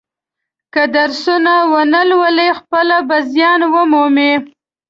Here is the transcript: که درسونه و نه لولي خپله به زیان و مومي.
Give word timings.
که 0.73 0.83
درسونه 0.95 1.55
و 1.71 1.73
نه 1.93 2.01
لولي 2.09 2.49
خپله 2.59 2.97
به 3.07 3.17
زیان 3.31 3.61
و 3.71 3.73
مومي. 3.91 4.33